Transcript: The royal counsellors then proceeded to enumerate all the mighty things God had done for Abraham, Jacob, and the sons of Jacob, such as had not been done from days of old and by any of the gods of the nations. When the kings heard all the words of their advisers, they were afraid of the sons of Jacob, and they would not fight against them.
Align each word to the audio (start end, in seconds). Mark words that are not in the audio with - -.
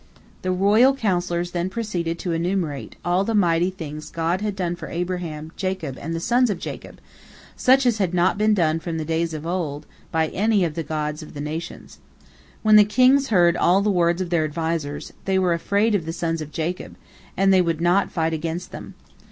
The 0.41 0.51
royal 0.51 0.95
counsellors 0.95 1.51
then 1.51 1.69
proceeded 1.69 2.17
to 2.17 2.31
enumerate 2.31 2.95
all 3.05 3.23
the 3.23 3.35
mighty 3.35 3.69
things 3.69 4.09
God 4.09 4.41
had 4.41 4.55
done 4.55 4.75
for 4.75 4.87
Abraham, 4.87 5.51
Jacob, 5.55 5.95
and 6.01 6.15
the 6.15 6.19
sons 6.19 6.49
of 6.49 6.57
Jacob, 6.57 6.99
such 7.55 7.85
as 7.85 7.99
had 7.99 8.11
not 8.11 8.35
been 8.35 8.55
done 8.55 8.79
from 8.79 8.97
days 9.03 9.35
of 9.35 9.45
old 9.45 9.83
and 9.83 9.91
by 10.11 10.29
any 10.29 10.65
of 10.65 10.73
the 10.73 10.81
gods 10.81 11.21
of 11.21 11.35
the 11.35 11.39
nations. 11.39 11.99
When 12.63 12.77
the 12.77 12.83
kings 12.83 13.27
heard 13.27 13.55
all 13.55 13.81
the 13.81 13.91
words 13.91 14.21
of 14.23 14.31
their 14.31 14.43
advisers, 14.43 15.13
they 15.25 15.37
were 15.37 15.53
afraid 15.53 15.93
of 15.93 16.07
the 16.07 16.13
sons 16.13 16.41
of 16.41 16.51
Jacob, 16.51 16.95
and 17.37 17.53
they 17.53 17.61
would 17.61 17.79
not 17.79 18.09
fight 18.09 18.33
against 18.33 18.71
them. 18.71 18.95